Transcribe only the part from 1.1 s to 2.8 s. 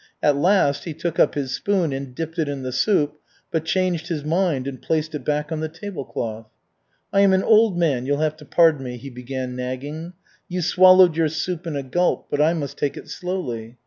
up his spoon and dipped it in the